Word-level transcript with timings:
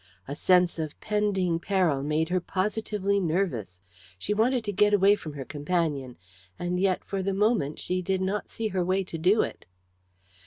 A 0.27 0.33
sense 0.33 0.79
of 0.79 0.99
pending 0.99 1.59
peril 1.59 2.01
made 2.01 2.29
her 2.29 2.39
positively 2.41 3.19
nervous; 3.19 3.81
she 4.17 4.33
wanted 4.33 4.63
to 4.63 4.71
get 4.71 4.95
away 4.95 5.13
from 5.13 5.33
her 5.33 5.45
companion, 5.45 6.17
and 6.57 6.79
yet 6.79 7.03
for 7.05 7.21
the 7.21 7.35
moment 7.35 7.77
she 7.77 8.01
did 8.01 8.19
not 8.19 8.49
see 8.49 8.69
her 8.69 8.83
way 8.83 9.03
to 9.03 9.19
do 9.19 9.43
it. 9.43 9.67